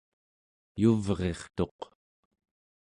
yuvrirtuq 0.81 1.79